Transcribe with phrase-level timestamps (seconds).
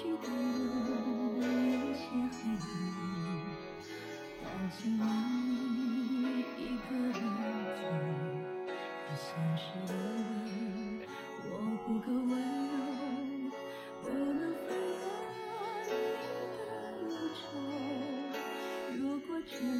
[0.00, 0.32] 去等
[1.36, 2.00] 一些
[2.32, 2.64] 黑暗
[4.42, 7.20] 看见你一个人
[7.76, 7.84] 走
[9.04, 9.28] 可现
[9.58, 9.94] 实的
[11.44, 11.52] 我
[11.84, 12.32] 不够温
[12.70, 12.72] 柔
[14.00, 15.04] 不能分担
[15.92, 16.00] 你
[16.56, 16.60] 的
[17.02, 17.38] 忧愁
[18.96, 19.79] 如果真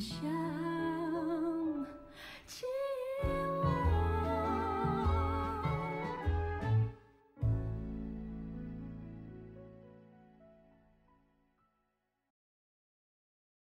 [0.00, 0.29] 下。